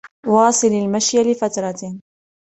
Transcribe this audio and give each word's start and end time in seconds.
واصل 0.27 0.67
المشي 0.67 1.17
لفترة. 1.23 1.99